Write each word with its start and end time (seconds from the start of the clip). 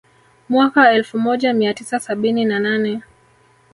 Mwaka 0.49 0.91
elfu 0.91 1.19
moja 1.19 1.53
mia 1.53 1.73
tisa 1.73 1.99
sabini 1.99 2.45
na 2.45 2.59
nane 2.59 3.01